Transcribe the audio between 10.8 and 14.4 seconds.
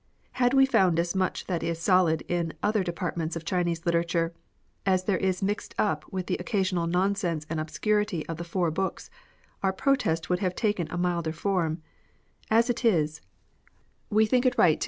a milder form; as it is, we